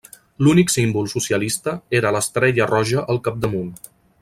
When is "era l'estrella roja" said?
1.99-3.05